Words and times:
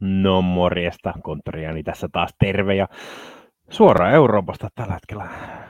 No 0.00 0.42
morjesta, 0.42 1.14
konttoriani 1.22 1.82
tässä 1.82 2.08
taas 2.12 2.30
terve 2.38 2.74
ja 2.74 2.88
suoraan 3.70 4.12
Euroopasta 4.12 4.68
tällä 4.74 4.94
hetkellä 4.94 5.28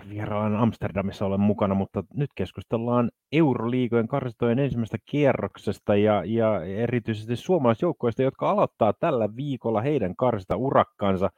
vieraan 0.09 0.57
Amsterdamissa 0.57 1.27
olen 1.27 1.41
mukana, 1.41 1.75
mutta 1.75 2.05
nyt 2.15 2.31
keskustellaan 2.35 3.11
Euroliigojen 3.33 4.09
karsintojen 4.09 4.59
ensimmäisestä 4.59 4.99
kierroksesta 5.07 5.97
ja, 5.97 6.23
ja 6.25 6.65
erityisesti 6.65 7.37
suomalaisjoukkoista, 7.37 8.23
jotka 8.23 8.51
aloittaa 8.51 8.93
tällä 8.93 9.29
viikolla 9.37 9.81
heidän 9.81 10.17
karsista 10.17 10.57
urakkansa. 10.57 11.31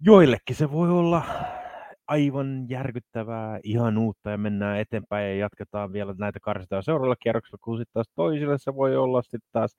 Joillekin 0.00 0.56
se 0.56 0.72
voi 0.72 0.90
olla 0.90 1.22
aivan 2.10 2.66
järkyttävää, 2.68 3.60
ihan 3.62 3.98
uutta 3.98 4.30
ja 4.30 4.38
mennään 4.38 4.78
eteenpäin 4.78 5.28
ja 5.28 5.36
jatketaan 5.36 5.92
vielä 5.92 6.14
näitä 6.18 6.40
karsintoja 6.42 6.82
seuraavalla 6.82 7.16
kierroksella, 7.16 7.58
kun 7.64 7.78
sitten 7.78 7.92
taas 7.92 8.08
toisille 8.14 8.58
se 8.58 8.74
voi 8.74 8.96
olla 8.96 9.22
sitten 9.22 9.50
taas 9.52 9.76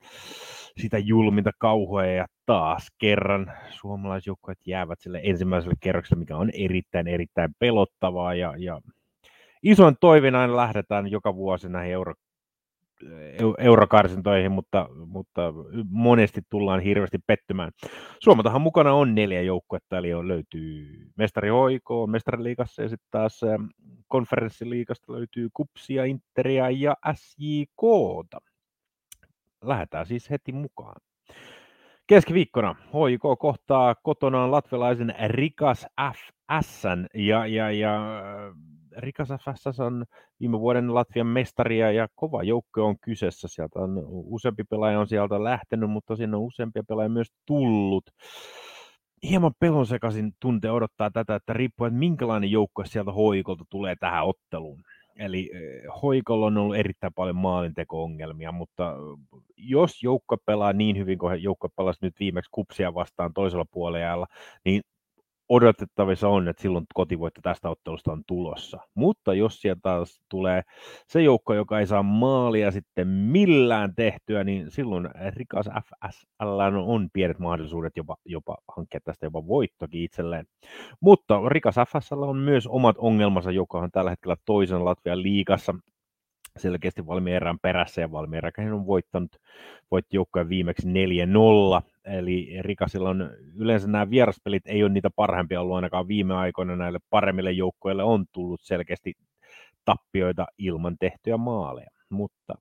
sitä 0.80 0.98
julminta 0.98 1.50
kauhua 1.58 2.04
ja 2.04 2.26
taas 2.46 2.88
kerran 2.98 3.52
suomalaisjoukkueet 3.70 4.58
jäävät 4.66 5.00
sille 5.00 5.20
ensimmäiselle 5.24 5.74
kerrokselle, 5.80 6.20
mikä 6.20 6.36
on 6.36 6.50
erittäin 6.54 7.08
erittäin 7.08 7.50
pelottavaa 7.58 8.34
ja, 8.34 8.54
ja 8.58 8.80
isoin 9.62 9.96
toivin 10.00 10.34
aina 10.34 10.56
lähdetään 10.56 11.10
joka 11.10 11.34
vuosi 11.34 11.68
näihin 11.68 11.92
euro, 11.92 12.14
eurokarsintoihin, 13.58 14.52
mutta, 14.52 14.88
mutta 15.06 15.54
monesti 15.88 16.40
tullaan 16.50 16.80
hirveästi 16.80 17.18
pettymään. 17.26 17.72
Suomatahan 18.20 18.60
mukana 18.60 18.92
on 18.92 19.14
neljä 19.14 19.42
joukkuetta, 19.42 19.98
eli 19.98 20.14
on, 20.14 20.28
löytyy 20.28 20.86
Mestari 21.16 21.48
Hoiko 21.48 22.06
Mestariliigassa 22.06 22.82
ja 22.82 22.88
sitten 22.88 23.08
taas 23.10 23.40
konferenssiliigasta 24.08 25.12
löytyy 25.12 25.48
Kupsia, 25.52 26.04
Interia 26.04 26.70
ja 26.70 26.96
SJKta. 27.14 28.38
Lähdetään 29.64 30.06
siis 30.06 30.30
heti 30.30 30.52
mukaan. 30.52 31.00
Keskiviikkona 32.06 32.74
HIK 32.92 33.22
kohtaa 33.38 33.94
kotonaan 33.94 34.50
latvialaisen 34.50 35.14
Rikas 35.26 35.86
FS 36.12 36.82
ja, 37.14 37.46
ja, 37.46 37.70
ja 37.70 38.00
Rikas 38.96 39.28
FS 39.28 39.80
on 39.80 40.04
viime 40.40 40.60
vuoden 40.60 40.94
Latvian 40.94 41.26
mestaria 41.26 41.92
ja 41.92 42.08
kova 42.14 42.42
joukko 42.42 42.86
on 42.86 42.96
kyseessä. 42.98 43.48
Sieltä 43.48 43.78
on 43.78 44.02
useampi 44.06 44.64
pelaaja 44.64 45.00
on 45.00 45.06
sieltä 45.06 45.44
lähtenyt, 45.44 45.90
mutta 45.90 46.16
siinä 46.16 46.36
on 46.36 46.42
useampia 46.42 46.82
pelaajia 46.88 47.08
myös 47.08 47.28
tullut. 47.46 48.04
Hieman 49.22 49.52
pelon 49.58 49.86
sekaisin 49.86 50.32
tunte 50.40 50.70
odottaa 50.70 51.10
tätä, 51.10 51.34
että 51.34 51.52
riippuu, 51.52 51.86
että 51.86 51.98
minkälainen 51.98 52.50
joukko 52.50 52.84
sieltä 52.84 53.12
hoikolta 53.12 53.64
tulee 53.70 53.96
tähän 54.00 54.24
otteluun. 54.24 54.84
Eli 55.16 55.50
eh, 55.54 55.82
Hoikolla 56.02 56.46
on 56.46 56.58
ollut 56.58 56.76
erittäin 56.76 57.14
paljon 57.14 57.36
maalinteko-ongelmia, 57.36 58.52
mutta 58.52 58.96
jos 59.56 60.02
joukko 60.02 60.36
pelaa 60.46 60.72
niin 60.72 60.98
hyvin 60.98 61.18
kuin 61.18 61.42
joukko 61.42 61.68
pelasi 61.76 61.98
nyt 62.02 62.14
viimeksi 62.20 62.48
kupsia 62.52 62.94
vastaan 62.94 63.32
toisella 63.34 63.64
puolella, 63.70 64.26
niin 64.64 64.82
odotettavissa 65.48 66.28
on, 66.28 66.48
että 66.48 66.62
silloin 66.62 66.84
kotivoitto 66.94 67.40
tästä 67.42 67.70
ottelusta 67.70 68.12
on 68.12 68.22
tulossa. 68.26 68.78
Mutta 68.94 69.34
jos 69.34 69.60
sieltä 69.60 69.80
taas 69.82 70.20
tulee 70.28 70.62
se 71.06 71.22
joukko, 71.22 71.54
joka 71.54 71.80
ei 71.80 71.86
saa 71.86 72.02
maalia 72.02 72.70
sitten 72.70 73.08
millään 73.08 73.94
tehtyä, 73.94 74.44
niin 74.44 74.70
silloin 74.70 75.08
rikas 75.36 75.66
FSL 75.66 76.60
on 76.86 77.08
pienet 77.12 77.38
mahdollisuudet 77.38 77.96
jopa, 77.96 78.16
jopa 78.24 78.56
hankkia 78.76 79.00
tästä 79.04 79.26
jopa 79.26 79.46
voittokin 79.46 80.02
itselleen. 80.02 80.46
Mutta 81.00 81.40
rikas 81.48 81.74
FSL 81.88 82.22
on 82.22 82.36
myös 82.36 82.66
omat 82.66 82.96
ongelmansa, 82.98 83.50
joka 83.50 83.78
on 83.78 83.90
tällä 83.90 84.10
hetkellä 84.10 84.36
toisen 84.44 84.84
Latvian 84.84 85.22
liigassa 85.22 85.74
selkeästi 86.58 87.06
Valmieran 87.06 87.58
perässä 87.62 88.00
ja 88.00 88.12
Valmierakin 88.12 88.72
on 88.72 88.86
voittanut, 88.86 89.36
voitti 89.90 90.16
joukkojen 90.16 90.48
viimeksi 90.48 90.88
4-0, 90.88 90.92
eli 92.04 92.56
Rikasilla 92.60 93.10
on 93.10 93.30
yleensä 93.56 93.88
nämä 93.88 94.10
vieraspelit 94.10 94.62
ei 94.66 94.82
ole 94.82 94.92
niitä 94.92 95.10
parhaimpia 95.16 95.60
ollut 95.60 95.76
ainakaan 95.76 96.08
viime 96.08 96.34
aikoina. 96.34 96.76
Näille 96.76 96.98
paremmille 97.10 97.52
joukkoille 97.52 98.02
on 98.02 98.24
tullut 98.32 98.60
selkeästi 98.60 99.14
tappioita 99.84 100.46
ilman 100.58 100.96
tehtyjä 101.00 101.36
maaleja, 101.36 101.90
mutta 102.08 102.54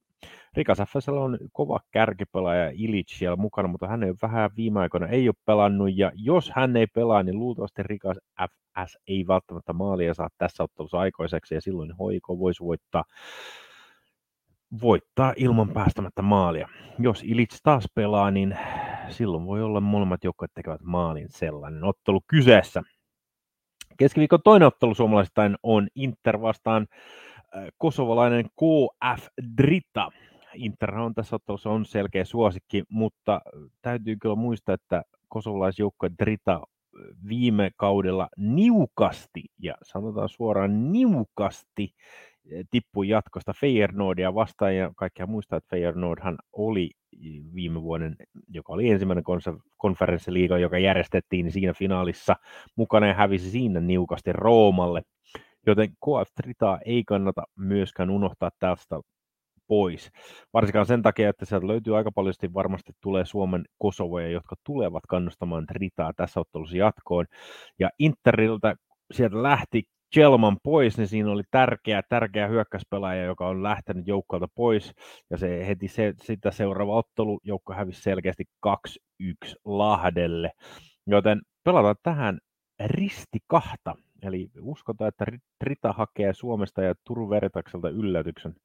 Rikas 0.53 0.77
FSL 0.87 1.17
on 1.17 1.37
kova 1.51 1.79
kärkipelaaja 1.91 2.71
Ilic 2.73 3.07
siellä 3.09 3.35
mukana, 3.35 3.67
mutta 3.67 3.87
hän 3.87 4.03
ei 4.03 4.13
vähän 4.21 4.49
viime 4.57 4.79
aikoina 4.79 5.07
ei 5.07 5.27
ole 5.29 5.35
pelannut, 5.45 5.89
ja 5.97 6.11
jos 6.15 6.51
hän 6.55 6.77
ei 6.77 6.87
pelaa, 6.87 7.23
niin 7.23 7.39
luultavasti 7.39 7.83
Rikas 7.83 8.17
FS 8.41 8.97
ei 9.07 9.27
välttämättä 9.27 9.73
maalia 9.73 10.13
saa 10.13 10.29
tässä 10.37 10.63
ottelussa 10.63 10.99
aikoiseksi, 10.99 11.55
ja 11.55 11.61
silloin 11.61 11.91
Hoiko 11.91 12.39
voisi 12.39 12.63
voittaa 12.63 13.03
voittaa 14.81 15.33
ilman 15.37 15.69
päästämättä 15.69 16.21
maalia. 16.21 16.67
Jos 16.99 17.23
Ilits 17.23 17.59
taas 17.63 17.87
pelaa, 17.95 18.31
niin 18.31 18.57
silloin 19.09 19.45
voi 19.45 19.61
olla 19.63 19.81
molemmat 19.81 20.23
joukkueet 20.23 20.51
tekevät 20.53 20.81
maalin 20.81 21.27
sellainen 21.29 21.83
ottelu 21.83 22.21
kyseessä. 22.27 22.81
Keskiviikon 23.97 24.39
toinen 24.43 24.67
ottelu 24.67 24.95
suomalaistain 24.95 25.55
on 25.63 25.87
Inter 25.95 26.41
vastaan 26.41 26.87
äh, 26.91 27.67
kosovalainen 27.77 28.45
KF 28.45 29.27
Drita. 29.57 30.11
Inter 30.53 30.97
on 30.97 31.13
tässä 31.13 31.35
ottelussa 31.35 31.69
on 31.69 31.85
selkeä 31.85 32.25
suosikki, 32.25 32.83
mutta 32.89 33.41
täytyy 33.81 34.15
kyllä 34.21 34.35
muistaa, 34.35 34.75
että 34.75 35.03
kosovalaisjoukkue 35.27 36.09
Drita 36.19 36.53
äh, 36.53 36.61
viime 37.27 37.71
kaudella 37.75 38.29
niukasti, 38.37 39.43
ja 39.59 39.75
sanotaan 39.83 40.29
suoraan 40.29 40.91
niukasti, 40.91 41.93
tippui 42.71 43.09
jatkosta 43.09 43.53
Feyenoordia 43.59 44.35
vastaan 44.35 44.75
ja 44.75 44.91
kaikkia 44.95 45.27
muistaa, 45.27 45.57
että 45.57 45.69
Feyenoordhan 45.69 46.37
oli 46.53 46.89
viime 47.55 47.81
vuoden, 47.81 48.15
joka 48.47 48.73
oli 48.73 48.89
ensimmäinen 48.89 49.23
konferenssiliiga, 49.77 50.57
joka 50.57 50.77
järjestettiin 50.77 51.51
siinä 51.51 51.73
finaalissa 51.73 52.35
mukana 52.75 53.07
ja 53.07 53.13
hävisi 53.13 53.49
siinä 53.49 53.79
niukasti 53.79 54.33
Roomalle. 54.33 55.01
Joten 55.67 55.89
KF 55.89 56.29
Tritaa 56.35 56.79
ei 56.85 57.03
kannata 57.07 57.43
myöskään 57.55 58.09
unohtaa 58.09 58.49
tästä 58.59 58.99
pois. 59.67 60.11
Varsinkaan 60.53 60.85
sen 60.85 61.01
takia, 61.01 61.29
että 61.29 61.45
sieltä 61.45 61.67
löytyy 61.67 61.97
aika 61.97 62.11
paljon 62.11 62.33
varmasti 62.53 62.93
tulee 63.01 63.25
Suomen 63.25 63.65
Kosovoja, 63.77 64.29
jotka 64.29 64.55
tulevat 64.63 65.03
kannustamaan 65.09 65.65
Tritaa 65.65 66.11
tässä 66.15 66.39
ottelussa 66.39 66.77
jatkoon. 66.77 67.25
Ja 67.79 67.89
Interiltä 67.99 68.75
sieltä 69.11 69.43
lähti 69.43 69.83
Chelman 70.13 70.57
pois, 70.63 70.97
niin 70.97 71.07
siinä 71.07 71.31
oli 71.31 71.43
tärkeä, 71.51 72.03
tärkeä 72.09 72.47
hyökkäyspelaaja, 72.47 73.23
joka 73.23 73.47
on 73.47 73.63
lähtenyt 73.63 74.07
joukkoilta 74.07 74.47
pois, 74.55 74.93
ja 75.29 75.37
se 75.37 75.67
heti 75.67 75.87
se, 75.87 76.13
sitä 76.23 76.51
seuraava 76.51 76.95
ottelu 76.95 77.39
joukko 77.43 77.73
hävisi 77.73 78.01
selkeästi 78.01 78.43
2-1 78.67 78.71
Lahdelle. 79.65 80.51
Joten 81.07 81.41
pelataan 81.63 81.95
tähän 82.03 82.39
risti 82.85 83.39
kahta, 83.47 83.95
eli 84.21 84.49
uskotaan, 84.61 85.07
että 85.07 85.25
Rita 85.61 85.93
hakee 85.93 86.33
Suomesta 86.33 86.81
ja 86.83 86.95
Turun 87.03 87.29
yllätyksen 87.93 88.55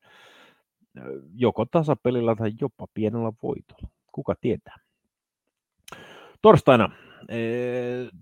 joko 1.34 1.64
tasapelillä 1.64 2.36
tai 2.36 2.52
jopa 2.60 2.86
pienellä 2.94 3.32
voitolla. 3.42 3.88
Kuka 4.12 4.34
tietää? 4.40 4.76
Torstaina 6.42 6.90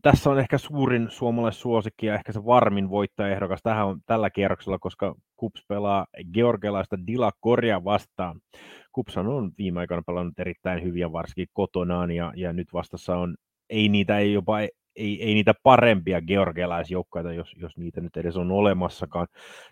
tässä 0.02 0.30
on 0.30 0.38
ehkä 0.38 0.58
suurin 0.58 1.06
suomalaissuosikki 1.10 2.06
ja 2.06 2.14
ehkä 2.14 2.32
se 2.32 2.44
varmin 2.44 2.90
voittajaehdokas 2.90 3.60
tähän 3.62 3.86
on 3.86 4.00
tällä 4.06 4.30
kierroksella, 4.30 4.78
koska 4.78 5.14
Kups 5.36 5.64
pelaa 5.68 6.06
georgialaista 6.32 6.96
Dila 7.06 7.30
Korja 7.40 7.84
vastaan. 7.84 8.40
Kupsan 8.92 9.26
on 9.26 9.52
viime 9.58 9.80
aikoina 9.80 10.02
pelannut 10.06 10.38
erittäin 10.38 10.82
hyviä, 10.82 11.12
varsinkin 11.12 11.48
kotonaan, 11.52 12.10
ja, 12.10 12.32
ja 12.36 12.52
nyt 12.52 12.72
vastassa 12.72 13.16
on, 13.16 13.36
ei 13.70 13.88
niitä 13.88 14.18
ei 14.18 14.32
jopa 14.32 14.60
ei, 14.96 15.22
ei 15.22 15.34
niitä 15.34 15.54
parempia 15.62 16.22
georgialaisjoukkoita, 16.22 17.32
jos, 17.32 17.54
jos 17.56 17.76
niitä 17.76 18.00
nyt 18.00 18.16
edes 18.16 18.36
on 18.36 18.50
olemassakaan. 18.50 19.26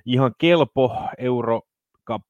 Ihan 0.07 0.35
kelpo 0.39 0.97
Euro 1.19 1.61
Cup 2.07 2.23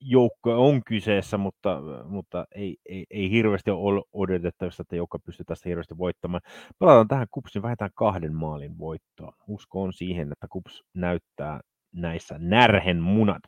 joukko 0.00 0.68
on 0.68 0.84
kyseessä, 0.84 1.38
mutta, 1.38 1.82
mutta 2.04 2.46
ei, 2.54 2.76
ei, 2.86 3.06
ei 3.10 3.30
hirveästi 3.30 3.70
ole 3.70 4.02
odotettavissa, 4.12 4.82
että 4.82 4.96
joukko 4.96 5.18
pystyy 5.18 5.44
tästä 5.44 5.68
hirveästi 5.68 5.98
voittamaan. 5.98 6.40
Pelataan 6.78 7.08
tähän 7.08 7.26
Kupsin 7.30 7.62
vähintään 7.62 7.90
kahden 7.94 8.34
maalin 8.34 8.78
voittoa. 8.78 9.32
Usko 9.46 9.82
on 9.82 9.92
siihen, 9.92 10.32
että 10.32 10.46
Kups 10.50 10.82
näyttää 10.94 11.60
näissä 11.92 12.34
närhen 12.38 13.02
munat. 13.02 13.42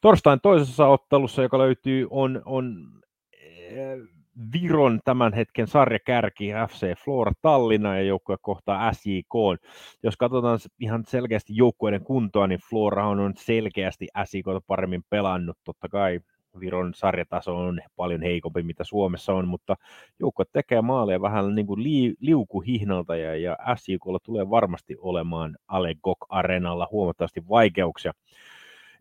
Torstain 0.00 0.40
toisessa 0.42 0.86
ottelussa, 0.86 1.42
joka 1.42 1.58
löytyy, 1.58 2.06
on, 2.10 2.42
on 2.44 2.86
Viron 4.52 5.00
tämän 5.04 5.32
hetken 5.32 5.66
sarjakärki 5.66 6.50
FC 6.68 6.94
Flora 7.04 7.32
Tallinna 7.42 7.96
ja 7.96 8.02
joukkue 8.02 8.36
kohtaa 8.40 8.92
SJK. 8.92 9.34
Jos 10.02 10.16
katsotaan 10.16 10.58
ihan 10.80 11.04
selkeästi 11.08 11.56
joukkueiden 11.56 12.04
kuntoa, 12.04 12.46
niin 12.46 12.60
Flora 12.70 13.08
on 13.08 13.32
selkeästi 13.36 14.08
SJK 14.24 14.46
paremmin 14.66 15.02
pelannut. 15.10 15.58
Totta 15.64 15.88
kai 15.88 16.20
Viron 16.60 16.94
sarjataso 16.94 17.56
on 17.56 17.80
paljon 17.96 18.22
heikompi, 18.22 18.62
mitä 18.62 18.84
Suomessa 18.84 19.32
on, 19.32 19.48
mutta 19.48 19.76
joukkue 20.18 20.44
tekee 20.52 20.82
maaleja 20.82 21.20
vähän 21.20 21.54
niin 21.54 21.66
kuin 21.66 21.82
li, 21.82 22.14
liukuhihnalta 22.20 23.16
ja, 23.16 23.36
ja 23.36 23.56
SJKlla 23.76 24.18
tulee 24.22 24.50
varmasti 24.50 24.96
olemaan 24.98 25.56
Ale 25.68 25.94
Gok 26.02 26.18
Arenalla 26.28 26.88
huomattavasti 26.90 27.48
vaikeuksia. 27.48 28.12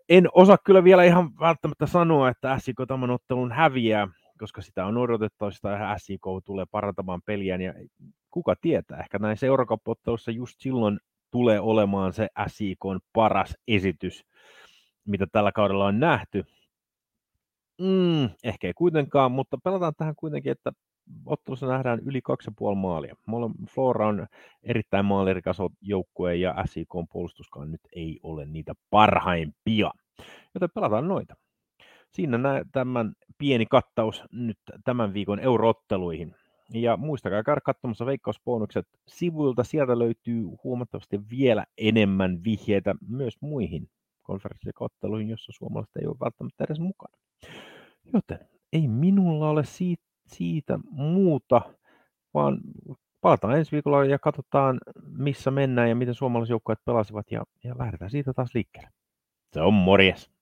En 0.09 0.27
osaa 0.33 0.57
kyllä 0.57 0.83
vielä 0.83 1.03
ihan 1.03 1.39
välttämättä 1.39 1.85
sanoa, 1.85 2.29
että 2.29 2.59
SJK 2.59 2.77
tämän 2.87 3.09
ottelun 3.09 3.51
häviää, 3.51 4.07
koska 4.43 4.61
sitä 4.61 4.85
on 4.85 4.97
odotettu, 4.97 5.45
että 5.45 5.95
SIK 5.97 6.21
tulee 6.45 6.65
parantamaan 6.71 7.21
peliään, 7.25 7.61
ja 7.61 7.73
kuka 8.31 8.55
tietää, 8.61 8.99
ehkä 8.99 9.19
näin 9.19 9.37
seurakappottelussa 9.37 10.31
just 10.31 10.55
silloin 10.59 10.99
tulee 11.31 11.59
olemaan 11.59 12.13
se 12.13 12.27
SIK 12.47 12.79
paras 13.13 13.55
esitys, 13.67 14.25
mitä 15.05 15.27
tällä 15.31 15.51
kaudella 15.51 15.85
on 15.85 15.99
nähty. 15.99 16.43
Mm, 17.81 18.29
ehkä 18.43 18.67
ei 18.67 18.73
kuitenkaan, 18.73 19.31
mutta 19.31 19.57
pelataan 19.63 19.93
tähän 19.97 20.15
kuitenkin, 20.15 20.51
että 20.51 20.71
ottelussa 21.25 21.67
nähdään 21.67 21.99
yli 21.99 22.21
2,5 22.71 22.75
maalia. 22.75 23.15
Flora 23.69 24.07
on 24.07 24.27
erittäin 24.63 25.05
maalirikas 25.05 25.57
joukkue 25.81 26.35
ja 26.35 26.55
SIK 26.65 26.89
puolustuskaan 27.11 27.71
nyt 27.71 27.81
ei 27.95 28.19
ole 28.23 28.45
niitä 28.45 28.73
parhaimpia. 28.89 29.91
Joten 30.53 30.69
pelataan 30.75 31.07
noita. 31.07 31.35
Siinä 32.13 32.37
nä- 32.37 32.65
tämän 32.71 33.13
pieni 33.37 33.65
kattaus 33.65 34.23
nyt 34.31 34.57
tämän 34.83 35.13
viikon 35.13 35.39
eurootteluihin. 35.39 36.35
Ja 36.73 36.97
muistakaa 36.97 37.43
käydä 37.43 37.61
katsomassa 37.61 38.05
veikkausbonukset 38.05 38.87
sivuilta. 39.07 39.63
Sieltä 39.63 39.99
löytyy 39.99 40.43
huomattavasti 40.63 41.19
vielä 41.29 41.65
enemmän 41.77 42.43
vihjeitä 42.43 42.95
myös 43.07 43.33
muihin 43.41 43.89
konferenssikotteluihin, 44.21 45.29
jossa 45.29 45.51
suomalaiset 45.55 45.95
ei 45.95 46.07
ole 46.07 46.15
välttämättä 46.19 46.63
edes 46.63 46.79
mukana. 46.79 47.17
Joten 48.13 48.39
ei 48.73 48.87
minulla 48.87 49.49
ole 49.49 49.65
siitä, 49.65 50.03
siitä 50.27 50.79
muuta, 50.91 51.61
vaan 52.33 52.61
palataan 53.21 53.57
ensi 53.57 53.71
viikolla 53.71 54.05
ja 54.05 54.19
katsotaan, 54.19 54.79
missä 55.17 55.51
mennään 55.51 55.89
ja 55.89 55.95
miten 55.95 56.15
suomalaisjoukkueet 56.15 56.79
pelasivat 56.85 57.31
ja, 57.31 57.43
ja 57.63 57.75
lähdetään 57.77 58.11
siitä 58.11 58.33
taas 58.33 58.55
liikkeelle. 58.55 58.89
Se 59.53 59.61
on 59.61 59.73
morjes! 59.73 60.33